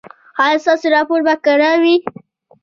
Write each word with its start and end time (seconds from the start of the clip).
ایا 0.43 0.57
ستاسو 0.63 0.87
راپور 0.95 1.19
به 1.27 1.33
کره 1.45 1.71
وي؟ 1.81 1.95